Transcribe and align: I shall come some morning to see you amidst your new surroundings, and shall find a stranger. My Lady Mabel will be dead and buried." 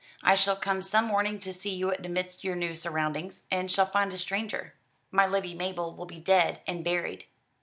I 0.23 0.33
shall 0.33 0.55
come 0.55 0.81
some 0.81 1.05
morning 1.05 1.37
to 1.41 1.53
see 1.53 1.75
you 1.75 1.93
amidst 1.93 2.43
your 2.43 2.55
new 2.55 2.73
surroundings, 2.73 3.43
and 3.51 3.69
shall 3.69 3.85
find 3.85 4.11
a 4.11 4.17
stranger. 4.17 4.73
My 5.11 5.27
Lady 5.27 5.53
Mabel 5.53 5.93
will 5.95 6.07
be 6.07 6.19
dead 6.19 6.59
and 6.65 6.83
buried." 6.83 7.25